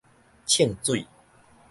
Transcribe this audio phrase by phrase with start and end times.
[0.47, 1.05] 衝水